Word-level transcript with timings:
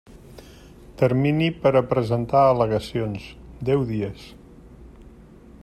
Termini 1.01 1.49
per 1.65 1.71
a 1.75 1.83
presentar 1.91 2.41
al·legacions: 2.53 3.29
deu 3.69 3.85
dies. 3.93 4.25